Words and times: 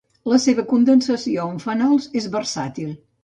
La 0.31 0.37
seva 0.45 0.63
condensació 0.71 1.45
amb 1.51 1.63
fenols 1.67 2.09
és 2.23 2.31
versàtil. 2.39 2.99